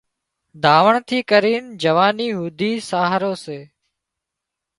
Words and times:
ڌاوڻ 0.63 0.93
ٿِي 1.07 1.19
ڪرينَ 1.29 1.63
جوانِي 1.81 2.27
هوڌي 2.37 2.71
سهارو 2.89 3.33
سي 3.43 3.59